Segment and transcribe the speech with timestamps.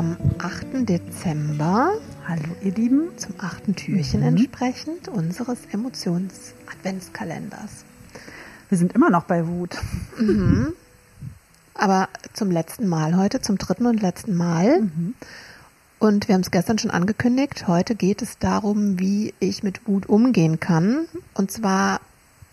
[0.00, 0.88] Am 8.
[0.88, 1.92] Dezember.
[2.26, 3.10] Hallo ihr Lieben.
[3.18, 4.28] Zum achten Türchen mhm.
[4.28, 7.84] entsprechend unseres Emotions-Adventskalenders.
[8.70, 9.76] Wir sind immer noch bei Wut.
[10.18, 10.72] Mhm.
[11.74, 14.80] Aber zum letzten Mal heute, zum dritten und letzten Mal.
[14.80, 15.12] Mhm.
[15.98, 17.68] Und wir haben es gestern schon angekündigt.
[17.68, 21.08] Heute geht es darum, wie ich mit Wut umgehen kann.
[21.34, 22.00] Und zwar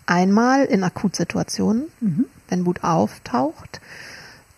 [0.04, 2.26] einmal in Akutsituationen, mhm.
[2.50, 3.80] wenn Wut auftaucht.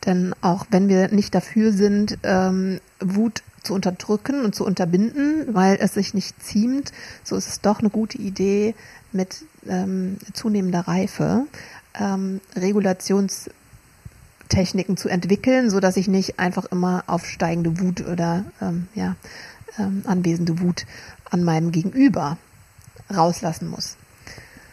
[0.07, 5.77] Denn auch wenn wir nicht dafür sind, ähm, Wut zu unterdrücken und zu unterbinden, weil
[5.81, 8.75] es sich nicht ziemt, so ist es doch eine gute Idee,
[9.13, 11.47] mit ähm, zunehmender Reife
[11.99, 19.17] ähm, Regulationstechniken zu entwickeln, so dass ich nicht einfach immer aufsteigende Wut oder ähm, ja,
[19.79, 20.87] ähm, anwesende Wut
[21.31, 22.37] an meinem Gegenüber
[23.15, 23.97] rauslassen muss.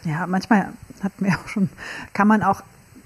[0.04, 1.68] Ja, manchmal hat mir auch schon,
[2.12, 2.62] kann man auch,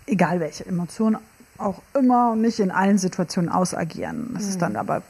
[0.07, 1.19] egal welche Emotionen,
[1.59, 4.31] auch immer und nicht in allen Situationen ausagieren.
[4.35, 4.49] Das mhm.
[4.49, 5.03] ist dann aber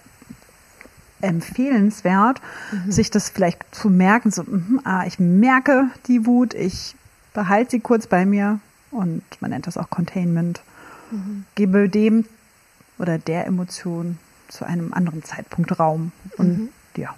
[1.21, 2.41] empfehlenswert,
[2.73, 2.91] mhm.
[2.91, 6.97] sich das vielleicht zu merken, so, mh, ah, ich merke die Wut, ich
[7.33, 8.59] behalte sie kurz bei mir
[8.91, 10.63] und man nennt das auch Containment.
[11.11, 11.45] Mhm.
[11.55, 12.27] Gebe dem
[12.99, 14.19] oder der Emotion
[14.49, 16.13] zu einem anderen Zeitpunkt Raum.
[16.37, 16.69] Und mhm.
[16.97, 17.15] ja,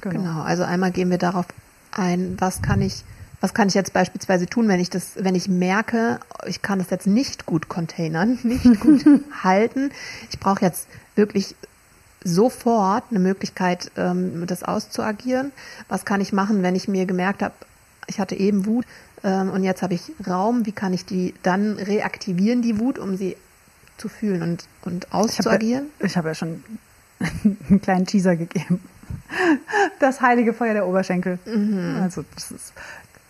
[0.00, 0.22] genau.
[0.22, 0.42] genau.
[0.42, 1.46] Also einmal gehen wir darauf
[1.90, 3.04] ein, was kann ich,
[3.40, 6.90] was kann ich jetzt beispielsweise tun, wenn ich das, wenn ich merke, ich kann das
[6.90, 9.04] jetzt nicht gut containern, nicht gut
[9.42, 9.90] halten.
[10.30, 11.54] Ich brauche jetzt wirklich
[12.24, 15.52] sofort eine Möglichkeit, ähm, das auszuagieren.
[15.88, 17.54] Was kann ich machen, wenn ich mir gemerkt habe,
[18.08, 18.84] ich hatte eben Wut
[19.22, 23.16] ähm, und jetzt habe ich Raum, wie kann ich die dann reaktivieren, die Wut, um
[23.16, 23.36] sie
[23.96, 25.86] zu fühlen und, und auszuagieren?
[26.00, 26.64] Ich habe ja, hab ja schon
[27.68, 28.80] einen kleinen Teaser gegeben.
[29.98, 31.38] Das heilige Feuer der Oberschenkel.
[31.46, 31.98] Mhm.
[32.02, 32.72] Also das ist,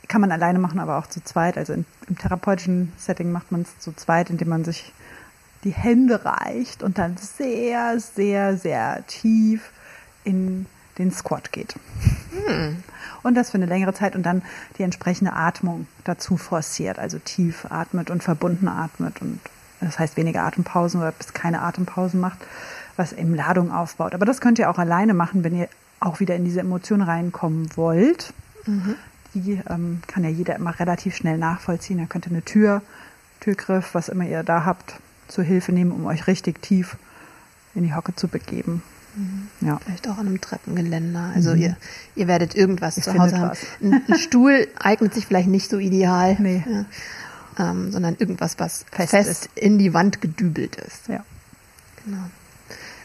[0.08, 1.56] kann man alleine machen, aber auch zu zweit.
[1.58, 4.92] Also in, im therapeutischen Setting macht man es zu zweit, indem man sich
[5.64, 9.72] die Hände reicht und dann sehr, sehr, sehr tief
[10.24, 10.66] in
[10.98, 11.74] den Squat geht.
[12.46, 12.82] Hm.
[13.22, 14.42] Und das für eine längere Zeit und dann
[14.78, 19.40] die entsprechende Atmung dazu forciert, also tief atmet und verbunden atmet und
[19.80, 22.38] das heißt weniger Atempausen oder bis keine Atempausen macht,
[22.96, 24.14] was eben Ladung aufbaut.
[24.14, 25.68] Aber das könnt ihr auch alleine machen, wenn ihr
[26.00, 28.32] auch wieder in diese Emotion reinkommen wollt.
[28.66, 28.94] Mhm.
[29.36, 31.98] Die ähm, kann ja jeder immer relativ schnell nachvollziehen.
[31.98, 32.82] Ihr könnt eine Tür,
[33.40, 34.94] Türgriff, was immer ihr da habt,
[35.28, 36.96] zur Hilfe nehmen, um euch richtig tief
[37.74, 38.82] in die Hocke zu begeben.
[39.14, 39.48] Mhm.
[39.60, 39.78] Ja.
[39.84, 41.32] Vielleicht auch an einem Treppengeländer.
[41.34, 41.60] Also mhm.
[41.60, 41.76] ihr,
[42.14, 43.58] ihr werdet irgendwas ich zu Hause haben.
[43.82, 46.64] Ein, ein, Stuhl eignet sich vielleicht nicht so ideal, nee.
[46.66, 47.70] ja.
[47.70, 51.08] ähm, sondern irgendwas, was fest, fest in die Wand gedübelt ist.
[51.08, 51.24] Ja.
[52.04, 52.24] Genau.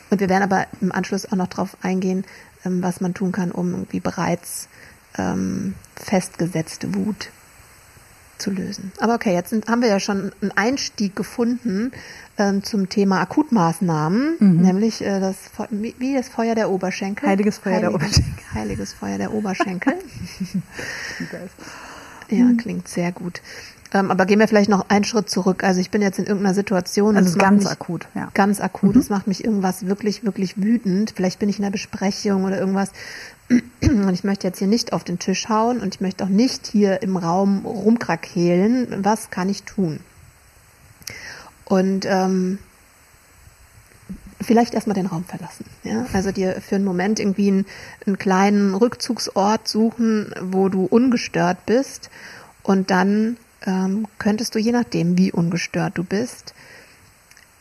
[0.09, 2.25] Und wir werden aber im Anschluss auch noch darauf eingehen,
[2.65, 4.67] ähm, was man tun kann, um irgendwie bereits
[5.17, 7.29] ähm, festgesetzte Wut
[8.37, 8.91] zu lösen.
[8.99, 11.91] Aber okay, jetzt sind, haben wir ja schon einen Einstieg gefunden
[12.37, 14.61] ähm, zum Thema Akutmaßnahmen, mhm.
[14.61, 15.37] nämlich äh, das
[15.69, 17.29] wie das Feuer der Oberschenkel.
[17.29, 18.53] Heiliges Feuer Heiliges, der Oberschenkel.
[18.53, 19.93] Heiliges Feuer der Oberschenkel.
[22.39, 23.41] ja, klingt sehr gut.
[23.93, 25.63] Ähm, aber gehen wir vielleicht noch einen Schritt zurück.
[25.63, 27.17] Also ich bin jetzt in irgendeiner Situation.
[27.17, 28.29] Also ganz akut, ja.
[28.33, 28.95] Ganz akut.
[28.95, 29.15] Es mhm.
[29.15, 31.13] macht mich irgendwas wirklich, wirklich wütend.
[31.15, 32.91] Vielleicht bin ich in einer Besprechung oder irgendwas.
[33.81, 36.67] Und ich möchte jetzt hier nicht auf den Tisch hauen und ich möchte auch nicht
[36.67, 39.03] hier im Raum rumkrakehlen.
[39.03, 39.99] Was kann ich tun?
[41.65, 42.59] Und ähm,
[44.41, 45.65] vielleicht erstmal den Raum verlassen.
[45.83, 46.05] Ja?
[46.13, 47.65] Also dir für einen Moment irgendwie einen,
[48.05, 52.09] einen kleinen Rückzugsort suchen, wo du ungestört bist.
[52.63, 56.53] Und dann ähm, könntest du, je nachdem, wie ungestört du bist,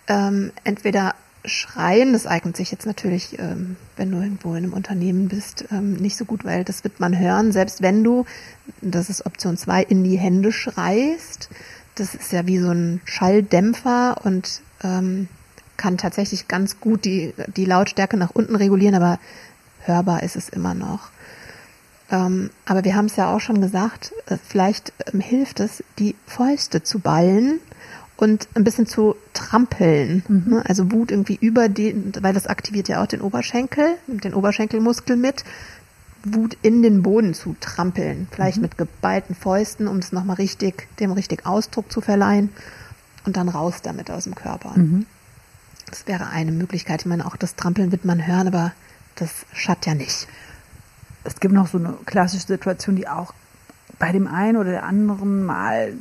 [0.08, 5.28] ähm, entweder Schreien, das eignet sich jetzt natürlich, ähm, wenn du irgendwo in einem Unternehmen
[5.28, 8.26] bist, ähm, nicht so gut, weil das wird man hören, selbst wenn du,
[8.82, 11.48] das ist Option 2, in die Hände schreist.
[11.94, 15.28] Das ist ja wie so ein Schalldämpfer und ähm,
[15.80, 19.18] kann tatsächlich ganz gut die, die Lautstärke nach unten regulieren, aber
[19.86, 21.08] hörbar ist es immer noch.
[22.10, 26.16] Ähm, aber wir haben es ja auch schon gesagt, äh, vielleicht ähm, hilft es, die
[26.26, 27.60] Fäuste zu ballen
[28.18, 30.22] und ein bisschen zu trampeln.
[30.28, 30.44] Mhm.
[30.48, 30.62] Ne?
[30.66, 35.44] Also Wut irgendwie über den, weil das aktiviert ja auch den Oberschenkel, den Oberschenkelmuskel mit.
[36.22, 38.64] Wut in den Boden zu trampeln, vielleicht mhm.
[38.64, 42.50] mit geballten Fäusten, um es nochmal richtig, dem richtig Ausdruck zu verleihen
[43.24, 44.74] und dann raus damit aus dem Körper.
[44.76, 45.06] Mhm.
[45.90, 47.02] Das wäre eine Möglichkeit.
[47.02, 48.72] Ich meine, auch das Trampeln wird man hören, aber
[49.16, 50.28] das schadet ja nicht.
[51.24, 53.34] Es gibt noch so eine klassische Situation, die auch
[53.98, 55.92] bei dem einen oder der anderen mal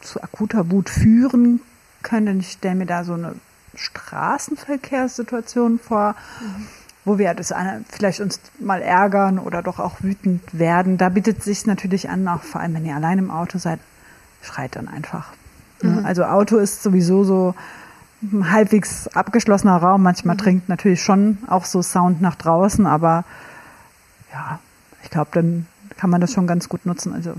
[0.00, 1.60] zu akuter Wut führen
[2.02, 2.32] könnte.
[2.32, 3.36] Ich stelle mir da so eine
[3.74, 6.66] Straßenverkehrssituation vor, mhm.
[7.04, 7.54] wo wir das
[7.88, 10.98] vielleicht uns mal ärgern oder doch auch wütend werden.
[10.98, 13.80] Da bietet es sich natürlich an, auch vor allem wenn ihr allein im Auto seid,
[14.42, 15.32] schreit dann einfach.
[15.80, 16.04] Mhm.
[16.04, 17.54] Also Auto ist sowieso so
[18.32, 20.02] ein halbwegs abgeschlossener Raum.
[20.02, 20.40] Manchmal mhm.
[20.40, 23.24] trinkt natürlich schon auch so Sound nach draußen, aber
[24.32, 24.58] ja,
[25.02, 25.66] ich glaube, dann
[25.96, 27.12] kann man das schon ganz gut nutzen.
[27.12, 27.34] Also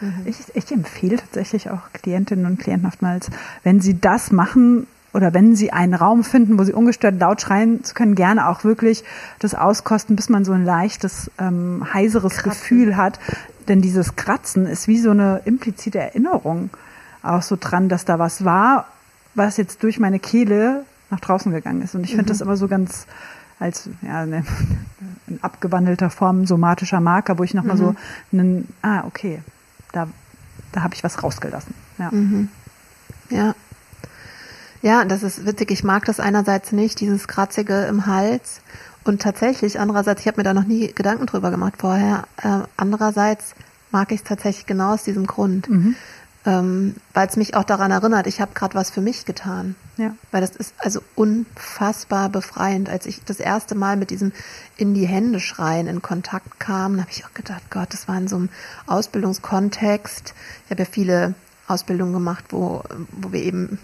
[0.00, 0.22] mhm.
[0.24, 3.30] ich, ich empfehle tatsächlich auch Klientinnen und Klienten oftmals,
[3.62, 7.84] wenn sie das machen oder wenn sie einen Raum finden, wo sie ungestört laut schreien
[7.84, 9.04] zu können, gerne auch wirklich
[9.38, 12.50] das auskosten, bis man so ein leichtes, ähm, heiseres Kratzen.
[12.50, 13.18] Gefühl hat.
[13.68, 16.70] Denn dieses Kratzen ist wie so eine implizite Erinnerung
[17.22, 18.86] auch so dran, dass da was war,
[19.34, 21.94] was jetzt durch meine Kehle nach draußen gegangen ist.
[21.94, 22.28] Und ich finde mhm.
[22.28, 23.06] das immer so ganz
[23.58, 24.44] als ja, eine,
[25.28, 27.80] in abgewandelter Form somatischer Marker, wo ich nochmal mhm.
[27.80, 27.94] so
[28.32, 29.40] einen, ah, okay,
[29.92, 30.08] da,
[30.72, 31.74] da habe ich was rausgelassen.
[31.98, 32.10] Ja.
[32.10, 32.48] Mhm.
[33.30, 33.54] Ja.
[34.82, 35.70] Ja, das ist witzig.
[35.70, 38.60] Ich mag das einerseits nicht, dieses Kratzige im Hals.
[39.04, 43.54] Und tatsächlich, andererseits, ich habe mir da noch nie Gedanken drüber gemacht vorher, äh, andererseits
[43.92, 45.68] mag ich es tatsächlich genau aus diesem Grund.
[45.68, 45.94] Mhm
[46.44, 49.76] ähm, weil es mich auch daran erinnert, ich habe gerade was für mich getan.
[49.96, 50.14] Ja.
[50.32, 52.88] Weil das ist also unfassbar befreiend.
[52.88, 54.32] Als ich das erste Mal mit diesem
[54.76, 58.26] in die Hände schreien in Kontakt kam, habe ich auch gedacht, Gott, das war in
[58.26, 58.48] so einem
[58.86, 60.34] Ausbildungskontext.
[60.64, 61.34] Ich habe ja viele
[61.68, 63.78] Ausbildungen gemacht, wo, wo wir eben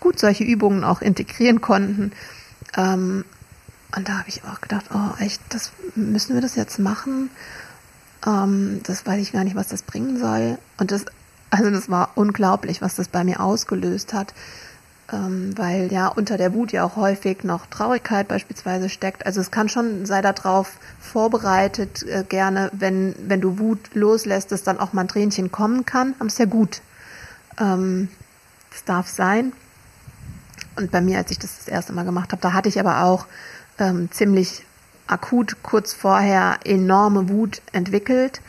[0.00, 2.12] gut solche Übungen auch integrieren konnten.
[2.76, 3.24] Ähm,
[3.96, 7.30] und da habe ich auch gedacht, oh echt, das müssen wir das jetzt machen?
[8.26, 10.58] Ähm, das weiß ich gar nicht, was das bringen soll.
[10.76, 11.06] Und das
[11.50, 14.34] also das war unglaublich, was das bei mir ausgelöst hat,
[15.12, 19.24] ähm, weil ja unter der Wut ja auch häufig noch Traurigkeit beispielsweise steckt.
[19.24, 24.64] Also es kann schon, sei darauf vorbereitet, äh, gerne, wenn, wenn du Wut loslässt, dass
[24.64, 26.14] dann auch mal ein Tränchen kommen kann.
[26.18, 26.82] Aber ist ja gut.
[27.60, 28.08] Ähm,
[28.70, 29.52] das darf sein.
[30.76, 33.04] Und bei mir, als ich das das erste Mal gemacht habe, da hatte ich aber
[33.04, 33.26] auch
[33.78, 34.64] ähm, ziemlich
[35.06, 38.40] akut kurz vorher enorme Wut entwickelt.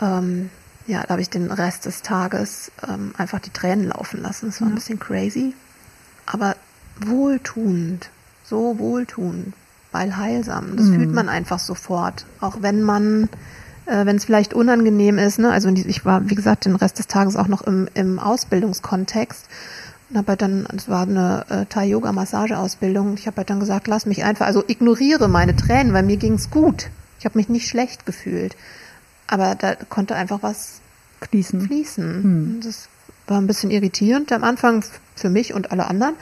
[0.00, 0.50] Ähm,
[0.86, 4.46] ja, da habe ich den Rest des Tages ähm, einfach die Tränen laufen lassen.
[4.46, 4.72] Das war ja.
[4.72, 5.54] ein bisschen crazy,
[6.26, 6.56] aber
[7.00, 8.10] wohltuend,
[8.44, 9.54] so wohltuend,
[9.92, 10.76] weil heilsam.
[10.76, 10.94] Das mhm.
[10.96, 13.28] fühlt man einfach sofort, auch wenn man,
[13.86, 15.38] äh, wenn es vielleicht unangenehm ist.
[15.38, 15.50] Ne?
[15.50, 19.48] Also ich war, wie gesagt, den Rest des Tages auch noch im, im Ausbildungskontext
[20.10, 23.14] und habe halt dann, es war eine äh, Thai-Yoga-Massage-Ausbildung.
[23.14, 26.50] Ich habe halt dann gesagt, lass mich einfach, also ignoriere meine Tränen, weil mir ging's
[26.50, 26.90] gut.
[27.18, 28.54] Ich habe mich nicht schlecht gefühlt.
[29.34, 30.80] Aber da konnte einfach was
[31.22, 31.62] fließen.
[31.62, 32.04] fließen.
[32.22, 32.60] Hm.
[32.62, 32.88] Das
[33.26, 34.84] war ein bisschen irritierend am Anfang
[35.16, 36.14] für mich und alle anderen.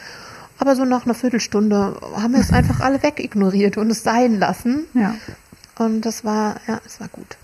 [0.59, 4.87] Aber so nach einer Viertelstunde haben wir es einfach alle wegignoriert und es sein lassen.
[4.95, 5.15] Ja.
[5.79, 7.37] Und das war, ja, es war gut.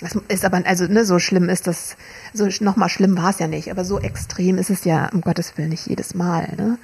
[0.00, 1.98] Das ist aber, also, ne, so schlimm ist das,
[2.32, 5.58] so nochmal schlimm war es ja nicht, aber so extrem ist es ja, um Gottes
[5.58, 6.78] Willen, nicht jedes Mal, ne?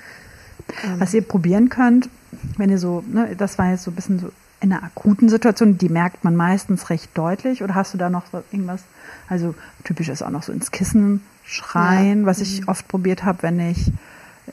[0.99, 2.11] Was ihr probieren könnt,
[2.59, 4.31] wenn ihr so, ne, das war jetzt so ein bisschen so
[4.61, 7.63] in einer akuten Situation, die merkt man meistens recht deutlich?
[7.63, 8.83] Oder hast du da noch so irgendwas?
[9.29, 12.27] Also typisch ist auch noch so ins Kissen schreien, ja.
[12.27, 12.69] was ich mhm.
[12.69, 13.93] oft probiert habe, wenn ich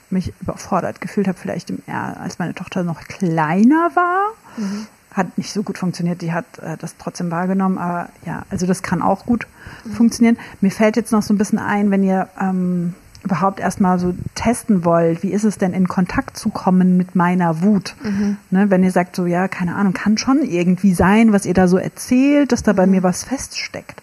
[0.10, 4.34] mich überfordert gefühlt habe, vielleicht im, als meine Tochter noch kleiner war.
[4.58, 4.88] Mhm.
[5.12, 8.84] Hat nicht so gut funktioniert, die hat äh, das trotzdem wahrgenommen, aber ja, also das
[8.84, 9.48] kann auch gut
[9.86, 9.92] mhm.
[9.92, 10.38] funktionieren.
[10.62, 12.94] Mir fällt jetzt noch so ein bisschen ein, wenn ihr ähm,
[13.26, 17.62] überhaupt erstmal so testen wollt, wie ist es denn in Kontakt zu kommen mit meiner
[17.62, 17.96] Wut?
[18.04, 18.38] Mhm.
[18.52, 21.68] Ne, wenn ihr sagt so, ja, keine Ahnung, kann schon irgendwie sein, was ihr da
[21.68, 22.92] so erzählt, dass da bei mhm.
[22.94, 24.02] mir was feststeckt.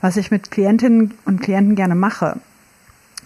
[0.00, 2.36] Was ich mit Klientinnen und Klienten gerne mache,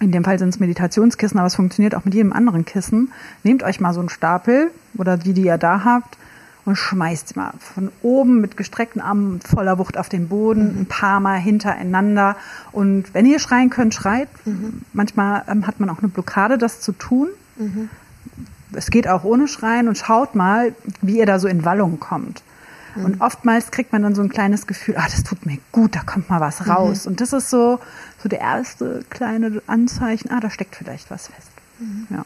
[0.01, 3.13] in dem Fall sind es Meditationskissen, aber es funktioniert auch mit jedem anderen Kissen.
[3.45, 6.17] Nehmt euch mal so einen Stapel oder die, die ihr da habt
[6.65, 10.81] und schmeißt mal von oben mit gestreckten Armen voller Wucht auf den Boden, mhm.
[10.83, 12.37] ein paar Mal hintereinander.
[12.71, 14.29] Und wenn ihr schreien könnt, schreit.
[14.45, 14.83] Mhm.
[14.93, 17.29] Manchmal ähm, hat man auch eine Blockade, das zu tun.
[17.57, 17.89] Mhm.
[18.75, 22.43] Es geht auch ohne Schreien und schaut mal, wie ihr da so in Wallung kommt.
[22.95, 23.05] Mhm.
[23.05, 26.01] Und oftmals kriegt man dann so ein kleines Gefühl, ah, das tut mir gut, da
[26.01, 26.71] kommt mal was mhm.
[26.71, 27.07] raus.
[27.07, 27.81] Und das ist so,
[28.23, 31.51] so der erste kleine Anzeichen, ah, da steckt vielleicht was fest.
[31.81, 32.07] Mhm.
[32.11, 32.25] Ja.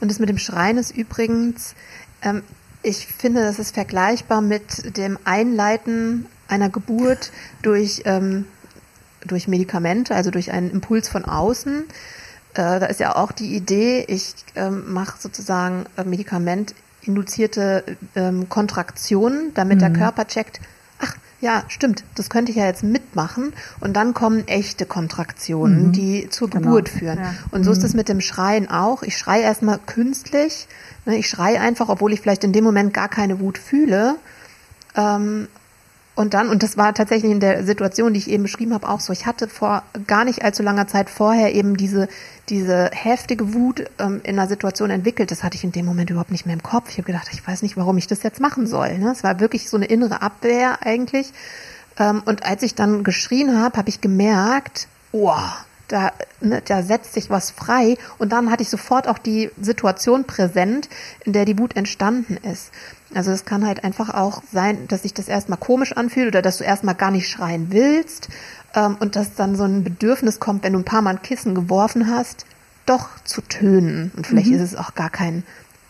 [0.00, 1.74] Und das mit dem Schreien ist übrigens,
[2.22, 2.42] ähm,
[2.84, 8.46] ich finde, das ist vergleichbar mit dem Einleiten einer Geburt durch, ähm,
[9.26, 11.84] durch Medikamente, also durch einen Impuls von außen.
[12.54, 19.52] Äh, da ist ja auch die Idee, ich ähm, mache sozusagen äh, medikamentinduzierte ähm, Kontraktionen,
[19.54, 19.80] damit mhm.
[19.80, 20.60] der Körper checkt,
[21.44, 25.92] ja, stimmt, das könnte ich ja jetzt mitmachen und dann kommen echte Kontraktionen, mhm.
[25.92, 26.62] die zur genau.
[26.62, 27.18] Geburt führen.
[27.18, 27.34] Ja.
[27.50, 27.98] Und so ist es mhm.
[27.98, 29.02] mit dem Schreien auch.
[29.02, 30.66] Ich schreie erstmal künstlich,
[31.04, 34.16] ne, ich schreie einfach, obwohl ich vielleicht in dem Moment gar keine Wut fühle.
[34.96, 35.48] Ähm,
[36.16, 39.00] und dann, und das war tatsächlich in der Situation, die ich eben beschrieben habe, auch
[39.00, 39.12] so.
[39.12, 42.08] Ich hatte vor gar nicht allzu langer Zeit vorher eben diese,
[42.48, 45.32] diese heftige Wut ähm, in einer Situation entwickelt.
[45.32, 46.90] Das hatte ich in dem Moment überhaupt nicht mehr im Kopf.
[46.90, 48.98] Ich habe gedacht, ich weiß nicht, warum ich das jetzt machen soll.
[48.98, 49.10] Ne?
[49.10, 51.32] Es war wirklich so eine innere Abwehr eigentlich.
[51.98, 55.32] Ähm, und als ich dann geschrien habe, habe ich gemerkt, oh,
[55.88, 57.96] da, ne, da setzt sich was frei.
[58.18, 60.88] Und dann hatte ich sofort auch die Situation präsent,
[61.24, 62.70] in der die Wut entstanden ist.
[63.14, 66.58] Also es kann halt einfach auch sein, dass sich das erstmal komisch anfühlt oder dass
[66.58, 68.28] du erstmal gar nicht schreien willst
[68.74, 71.54] ähm, und dass dann so ein Bedürfnis kommt, wenn du ein paar Mal ein Kissen
[71.54, 72.44] geworfen hast,
[72.86, 74.10] doch zu tönen.
[74.16, 74.54] Und vielleicht mhm.
[74.54, 75.44] ist es auch gar kein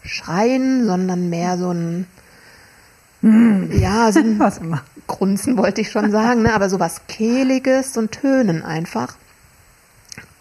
[0.04, 2.06] Schreien, sondern mehr so ein
[3.22, 3.70] mhm.
[3.72, 4.80] ja, so ein.
[5.06, 6.54] Grunzen wollte ich schon sagen, ne?
[6.54, 9.16] aber so was Kehliges, so ein Tönen einfach.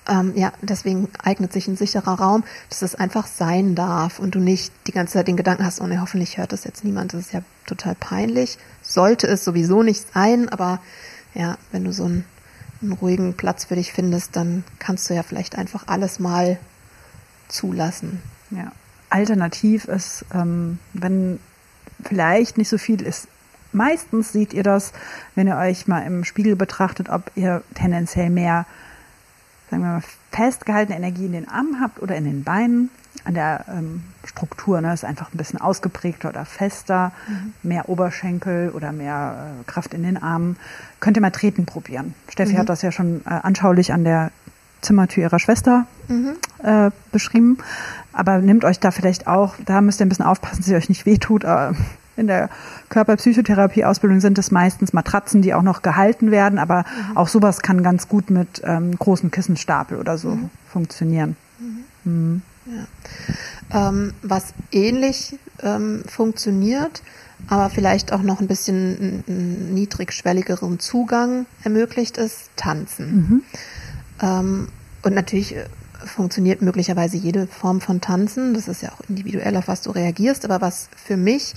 [0.08, 4.40] Ähm, ja, deswegen eignet sich ein sicherer Raum, dass es einfach sein darf und du
[4.40, 7.22] nicht die ganze Zeit den Gedanken hast, oh ne, hoffentlich hört das jetzt niemand, das
[7.22, 8.58] ist ja total peinlich.
[8.82, 10.82] Sollte es sowieso nicht sein, aber
[11.34, 12.26] ja, wenn du so einen,
[12.82, 16.60] einen ruhigen Platz für dich findest, dann kannst du ja vielleicht einfach alles mal
[17.48, 18.22] zulassen.
[18.52, 18.72] Ja.
[19.10, 21.40] Alternativ ist, ähm, wenn
[22.04, 23.28] vielleicht nicht so viel ist,
[23.72, 24.92] meistens seht ihr das,
[25.36, 28.66] wenn ihr euch mal im Spiegel betrachtet, ob ihr tendenziell mehr
[29.74, 32.92] sagen wir mal, festgehaltene Energie in den Armen habt oder in den Beinen,
[33.26, 37.54] an der ähm, Struktur, ne, ist einfach ein bisschen ausgeprägter oder fester, mhm.
[37.64, 40.58] mehr Oberschenkel oder mehr äh, Kraft in den Armen,
[41.00, 42.14] könnt ihr mal Treten probieren.
[42.30, 42.60] Steffi mhm.
[42.60, 44.32] hat das ja schon äh, anschaulich an der
[44.82, 46.34] Zimmertür ihrer Schwester mhm.
[46.62, 47.58] äh, beschrieben.
[48.12, 50.90] Aber nehmt euch da vielleicht auch, da müsst ihr ein bisschen aufpassen, dass ihr euch
[50.90, 51.76] nicht wehtut, aber
[52.16, 52.50] in der
[52.90, 56.80] Körperpsychotherapie-Ausbildung sind es meistens Matratzen, die auch noch gehalten werden, aber
[57.10, 57.18] mhm.
[57.18, 60.50] auch sowas kann ganz gut mit ähm, großen Kissenstapel oder so mhm.
[60.68, 61.36] funktionieren.
[62.04, 62.42] Mhm.
[62.66, 63.90] Ja.
[63.90, 67.02] Ähm, was ähnlich ähm, funktioniert,
[67.48, 73.16] aber vielleicht auch noch ein bisschen einen niedrigschwelligeren Zugang ermöglicht, ist Tanzen.
[73.16, 73.44] Mhm.
[74.22, 74.68] Ähm,
[75.02, 75.66] und natürlich äh,
[76.06, 78.54] funktioniert möglicherweise jede Form von Tanzen.
[78.54, 80.46] Das ist ja auch individuell, auf was du reagierst.
[80.46, 81.54] Aber was für mich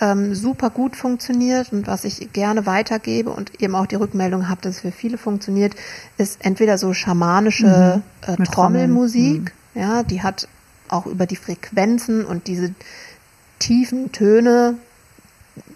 [0.00, 4.60] ähm, super gut funktioniert und was ich gerne weitergebe und eben auch die Rückmeldung habe,
[4.62, 5.74] dass es für viele funktioniert,
[6.16, 8.42] ist entweder so schamanische mhm.
[8.42, 9.52] äh, Trommelmusik.
[9.74, 9.80] Mhm.
[9.80, 10.48] Ja, die hat
[10.88, 12.74] auch über die Frequenzen und diese
[13.58, 14.76] tiefen Töne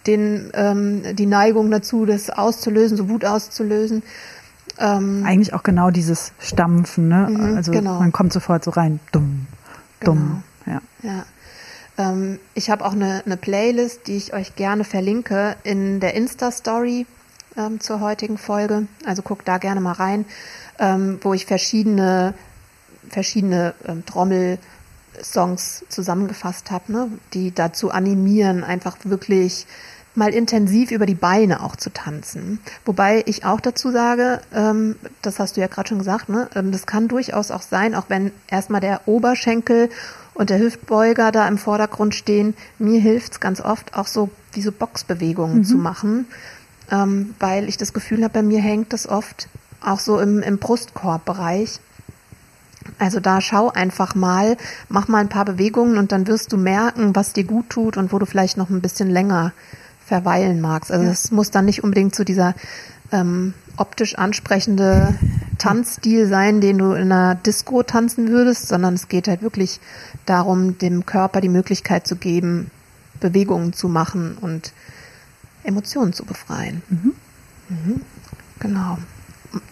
[0.06, 4.02] den, ähm, die Neigung dazu, das auszulösen, so Wut auszulösen.
[4.78, 7.28] Ähm, Eigentlich auch genau dieses Stampfen, ne?
[7.30, 7.98] Mhm, also genau.
[7.98, 9.46] man kommt sofort so rein, dumm,
[10.00, 10.42] dumm.
[10.64, 10.80] Genau.
[11.02, 11.08] Ja.
[11.10, 11.24] ja.
[11.98, 17.06] Ähm, ich habe auch eine, eine, Playlist, die ich euch gerne verlinke in der Insta-Story
[17.56, 18.86] ähm, zur heutigen Folge.
[19.04, 20.24] Also guckt da gerne mal rein,
[20.78, 22.34] ähm, wo ich verschiedene,
[23.10, 24.58] verschiedene ähm, Trommel
[25.22, 29.66] Songs zusammengefasst habe, ne, die dazu animieren, einfach wirklich
[30.14, 32.60] mal intensiv über die Beine auch zu tanzen.
[32.84, 36.72] Wobei ich auch dazu sage, ähm, das hast du ja gerade schon gesagt, ne, ähm,
[36.72, 39.88] das kann durchaus auch sein, auch wenn erstmal der Oberschenkel
[40.34, 42.54] und der Hüftbeuger da im Vordergrund stehen.
[42.78, 45.64] Mir hilft's ganz oft auch so diese Boxbewegungen mhm.
[45.64, 46.26] zu machen,
[46.90, 49.48] ähm, weil ich das Gefühl habe, bei mir hängt das oft
[49.80, 51.80] auch so im, im Brustkorbbereich.
[52.98, 54.56] Also da schau einfach mal,
[54.88, 58.12] mach mal ein paar Bewegungen und dann wirst du merken, was dir gut tut und
[58.12, 59.52] wo du vielleicht noch ein bisschen länger
[60.12, 60.92] verweilen magst.
[60.92, 61.36] Also es ja.
[61.36, 62.54] muss dann nicht unbedingt zu dieser
[63.12, 65.14] ähm, optisch ansprechende
[65.56, 69.80] Tanzstil sein, den du in einer Disco tanzen würdest, sondern es geht halt wirklich
[70.26, 72.70] darum, dem Körper die Möglichkeit zu geben,
[73.20, 74.74] Bewegungen zu machen und
[75.64, 76.82] Emotionen zu befreien.
[76.90, 77.14] Mhm.
[77.70, 78.00] Mhm.
[78.58, 78.98] Genau.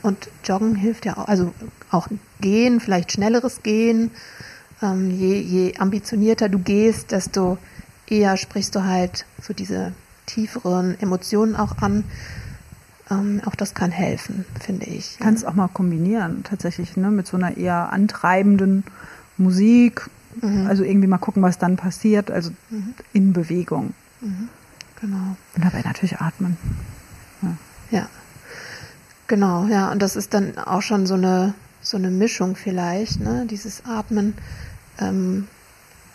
[0.01, 1.53] Und Joggen hilft ja auch, also
[1.91, 2.09] auch
[2.41, 4.11] Gehen, vielleicht schnelleres Gehen.
[4.81, 7.59] Ähm, je, je ambitionierter du gehst, desto
[8.07, 9.93] eher sprichst du halt so diese
[10.35, 12.05] tieferen Emotionen auch an.
[13.11, 15.19] Ähm, auch das kann helfen, finde ich.
[15.19, 18.85] Kannst auch mal kombinieren, tatsächlich, ne, mit so einer eher antreibenden
[19.37, 20.09] Musik.
[20.41, 20.67] Mhm.
[20.69, 22.95] Also irgendwie mal gucken, was dann passiert, also mhm.
[23.13, 23.95] in Bewegung.
[24.21, 24.49] Mhm.
[25.01, 25.37] Genau.
[25.57, 26.57] Und dabei natürlich atmen.
[27.43, 27.57] Ja.
[27.91, 28.09] ja.
[29.27, 29.91] Genau, ja.
[29.91, 33.47] Und das ist dann auch schon so eine, so eine Mischung vielleicht, ne?
[33.49, 34.35] Dieses Atmen.
[34.99, 35.49] Ähm,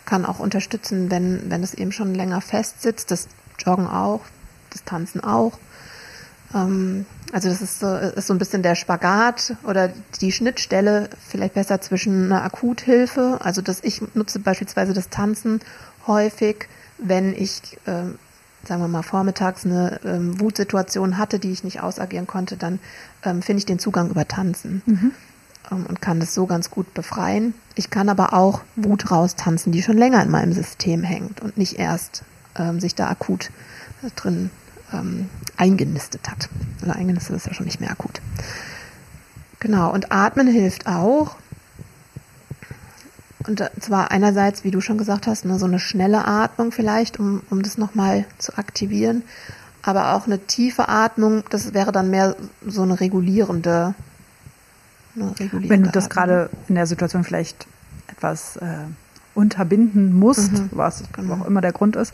[0.06, 3.10] kann auch unterstützen, wenn, wenn es eben schon länger fest sitzt.
[3.10, 4.20] Das Joggen auch,
[4.70, 5.58] das Tanzen auch.
[6.54, 11.54] Ähm, also das ist so, ist so ein bisschen der Spagat oder die Schnittstelle vielleicht
[11.54, 13.38] besser zwischen einer Akuthilfe.
[13.40, 15.60] Also dass ich nutze beispielsweise das Tanzen
[16.06, 18.04] häufig, wenn ich äh,
[18.66, 22.80] sagen wir mal, vormittags eine ähm, Wutsituation hatte, die ich nicht ausagieren konnte, dann
[23.22, 25.12] ähm, finde ich den Zugang über Tanzen Mhm.
[25.70, 27.54] ähm, und kann das so ganz gut befreien.
[27.74, 31.78] Ich kann aber auch Wut raustanzen, die schon länger in meinem System hängt und nicht
[31.78, 32.22] erst
[32.56, 33.50] ähm, sich da akut
[34.02, 34.50] äh, drin
[34.92, 36.48] ähm, eingenistet hat.
[36.82, 38.20] Oder eingenistet ist ja schon nicht mehr akut.
[39.60, 41.36] Genau, und Atmen hilft auch.
[43.46, 47.42] Und zwar einerseits, wie du schon gesagt hast, ne, so eine schnelle Atmung vielleicht, um,
[47.48, 49.22] um das nochmal zu aktivieren.
[49.82, 52.34] Aber auch eine tiefe Atmung, das wäre dann mehr
[52.66, 53.94] so eine regulierende.
[55.14, 56.24] Eine regulierende Wenn du das Atmung.
[56.24, 57.68] gerade in der Situation vielleicht
[58.08, 58.78] etwas äh,
[59.36, 60.70] unterbinden musst, Mhm.
[60.72, 62.12] was auch immer der Grund ist.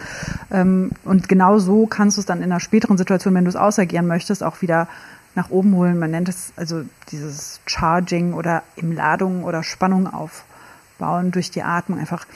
[0.51, 3.57] Ähm, und genau so kannst du es dann in einer späteren Situation, wenn du es
[3.57, 4.89] ausagieren möchtest, auch wieder
[5.35, 5.99] nach oben holen.
[5.99, 11.99] Man nennt es also dieses Charging oder im Ladung oder Spannung aufbauen durch die Atmung
[11.99, 12.27] einfach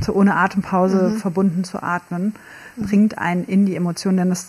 [0.00, 1.16] so ohne Atempause Mhm.
[1.16, 2.34] verbunden zu atmen,
[2.76, 4.48] bringt einen in die Emotion, denn das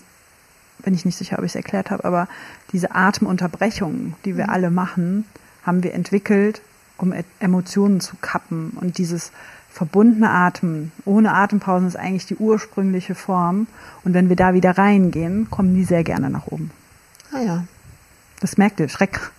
[0.83, 2.27] bin ich nicht sicher, ob ich es erklärt habe, aber
[2.71, 5.25] diese Atemunterbrechungen, die wir alle machen,
[5.63, 6.61] haben wir entwickelt,
[7.01, 8.71] um E- Emotionen zu kappen.
[8.71, 9.31] Und dieses
[9.71, 13.67] verbundene Atmen ohne Atempausen ist eigentlich die ursprüngliche Form.
[14.03, 16.71] Und wenn wir da wieder reingehen, kommen die sehr gerne nach oben.
[17.31, 17.63] Ah ja.
[18.39, 19.31] Das merkt ihr, Schreck.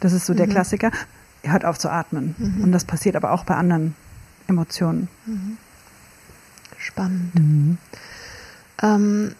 [0.00, 0.90] Das ist so der Klassiker.
[1.42, 2.34] Ihr hört auf zu atmen.
[2.62, 3.94] Und das passiert aber auch bei anderen
[4.46, 5.08] Emotionen.
[6.78, 7.78] Spannend.
[8.82, 9.34] Ähm,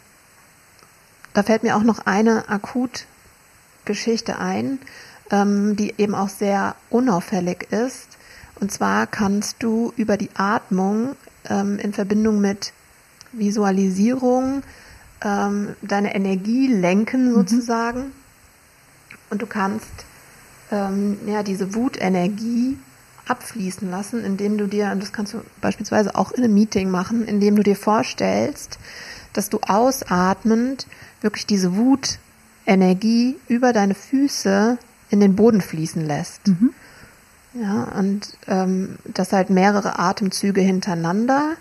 [1.32, 4.78] da fällt mir auch noch eine Akutgeschichte ein,
[5.30, 8.16] ähm, die eben auch sehr unauffällig ist.
[8.60, 11.16] Und zwar kannst du über die Atmung
[11.48, 12.72] ähm, in Verbindung mit
[13.32, 14.62] Visualisierung
[15.22, 18.12] ähm, deine Energie lenken sozusagen.
[19.30, 20.06] Und du kannst
[20.70, 22.78] ähm, ja, diese Wutenergie
[23.26, 27.26] abfließen lassen, indem du dir, und das kannst du beispielsweise auch in einem Meeting machen,
[27.26, 28.78] indem du dir vorstellst,
[29.32, 30.86] dass du ausatmend
[31.20, 34.78] wirklich diese Wutenergie über deine Füße
[35.10, 36.40] in den Boden fließen lässt.
[37.54, 41.52] Ja, und ähm, das halt mehrere Atemzüge hintereinander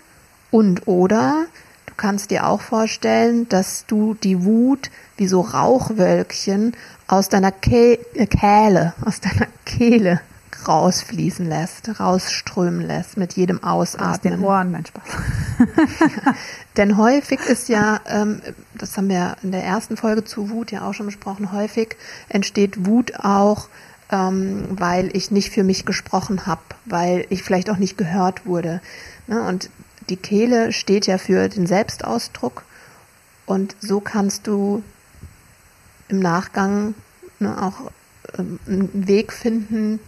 [0.50, 1.46] und oder
[1.86, 6.74] du kannst dir auch vorstellen, dass du die Wut wie so Rauchwölkchen
[7.06, 10.20] aus deiner Ke äh, Kehle, aus deiner Kehle
[10.66, 14.34] rausfließen lässt, rausströmen lässt mit jedem Aus Ausatmen.
[14.34, 15.04] den Ohren, nein Spaß.
[16.76, 18.40] Denn häufig ist ja, ähm,
[18.74, 21.96] das haben wir in der ersten Folge zu Wut ja auch schon besprochen, häufig
[22.28, 23.68] entsteht Wut auch,
[24.10, 28.80] ähm, weil ich nicht für mich gesprochen habe, weil ich vielleicht auch nicht gehört wurde.
[29.26, 29.42] Ne?
[29.42, 29.70] Und
[30.08, 32.64] die Kehle steht ja für den Selbstausdruck
[33.46, 34.82] und so kannst du
[36.08, 36.94] im Nachgang
[37.38, 37.90] ne, auch
[38.38, 40.00] ähm, einen Weg finden,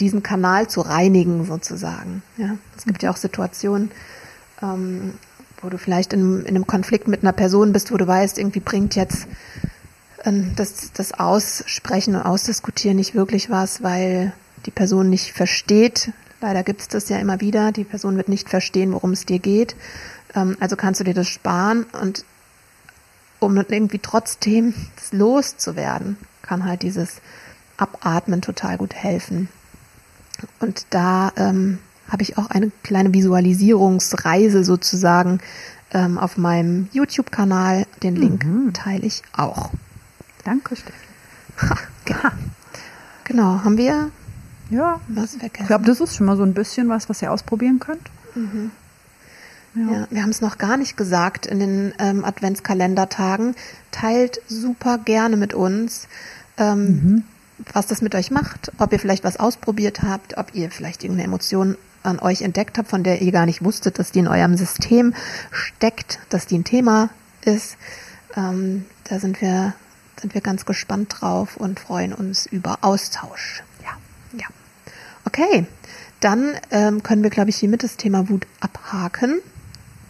[0.00, 2.22] diesen Kanal zu reinigen sozusagen.
[2.36, 3.90] Ja, es gibt ja auch Situationen,
[4.62, 5.14] ähm,
[5.60, 8.60] wo du vielleicht in, in einem Konflikt mit einer Person bist, wo du weißt, irgendwie
[8.60, 9.26] bringt jetzt
[10.24, 14.32] ähm, das, das Aussprechen und Ausdiskutieren nicht wirklich was, weil
[14.66, 16.12] die Person nicht versteht.
[16.40, 17.72] Leider gibt es das ja immer wieder.
[17.72, 19.76] Die Person wird nicht verstehen, worum es dir geht.
[20.34, 22.24] Ähm, also kannst du dir das sparen und
[23.38, 24.74] um irgendwie trotzdem
[25.10, 27.20] loszuwerden, kann halt dieses
[27.76, 29.48] Abatmen total gut helfen.
[30.60, 35.38] Und da ähm, habe ich auch eine kleine Visualisierungsreise sozusagen
[35.92, 37.86] ähm, auf meinem YouTube-Kanal.
[38.02, 38.44] Den Link
[38.74, 39.70] teile ich auch.
[40.44, 40.98] Danke, Steffi.
[41.62, 42.30] Ha, genau.
[43.24, 44.10] genau, haben wir
[44.70, 45.62] Ja, was vergessen?
[45.62, 48.10] ich glaube, das ist schon mal so ein bisschen was, was ihr ausprobieren könnt.
[49.74, 53.54] Ja, wir haben es noch gar nicht gesagt in den ähm, Adventskalendertagen.
[53.92, 56.08] Teilt super gerne mit uns,
[56.58, 57.24] ähm,
[57.72, 61.26] was das mit euch macht, ob ihr vielleicht was ausprobiert habt, ob ihr vielleicht irgendeine
[61.26, 64.56] Emotion an euch entdeckt habt, von der ihr gar nicht wusstet, dass die in eurem
[64.56, 65.14] System
[65.50, 67.10] steckt, dass die ein Thema
[67.44, 67.76] ist.
[68.36, 69.74] Ähm, da sind wir,
[70.20, 73.62] sind wir ganz gespannt drauf und freuen uns über Austausch.
[73.82, 74.38] Ja.
[74.38, 74.46] Ja.
[75.24, 75.66] Okay,
[76.20, 79.40] dann ähm, können wir, glaube ich, hiermit das Thema Wut abhaken.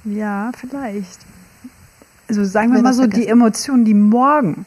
[0.04, 1.20] Ja, vielleicht.
[2.28, 3.30] Also sagen wir mal so, die vergessen?
[3.30, 4.64] Emotion, die morgen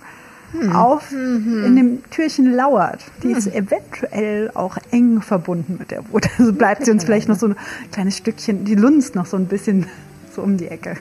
[0.74, 6.28] auf in dem Türchen lauert, die ist eventuell auch eng verbunden mit der Wut.
[6.38, 7.56] Also bleibt sie uns vielleicht noch so ein
[7.92, 9.88] kleines Stückchen, die lunzt noch so ein bisschen
[10.36, 10.98] so um die Ecke.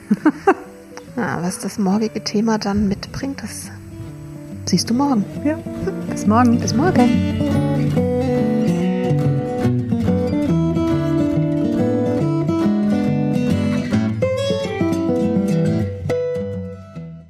[1.16, 3.70] Ja, was das morgige Thema dann mitbringt, das
[4.64, 5.24] siehst du morgen.
[5.44, 5.58] Ja,
[6.10, 6.58] bis morgen.
[6.58, 7.65] Bis morgen.